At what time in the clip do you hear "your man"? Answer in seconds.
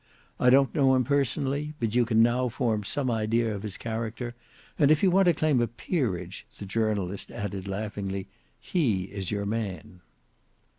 9.29-10.01